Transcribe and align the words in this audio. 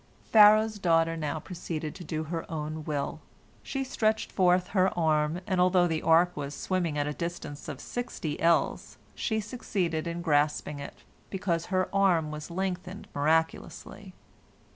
Pharaoh's 0.31 0.79
daughter 0.79 1.15
now 1.15 1.39
proceeded 1.39 1.93
to 1.93 2.03
do 2.03 2.23
her 2.23 2.49
own 2.51 2.83
will. 2.85 3.21
She 3.61 3.83
stretched 3.83 4.31
forth 4.31 4.69
her 4.69 4.89
arm, 4.97 5.41
and 5.45 5.61
although 5.61 5.85
the 5.85 6.01
ark 6.01 6.35
was 6.35 6.55
swimming 6.55 6.97
at 6.97 7.05
a 7.05 7.13
distance 7.13 7.67
of 7.67 7.79
sixty 7.79 8.41
ells, 8.41 8.97
she 9.13 9.39
succeeded 9.39 10.07
in 10.07 10.23
grasping 10.23 10.79
it, 10.79 11.03
because 11.29 11.67
her 11.67 11.87
arm 11.93 12.31
was 12.31 12.49
lengthened 12.49 13.09
miraculously. 13.13 14.15